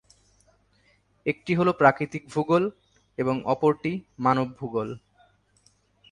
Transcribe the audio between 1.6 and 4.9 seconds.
প্রাকৃতিক ভূগোল এবং অপরটি মানব ভূগোল।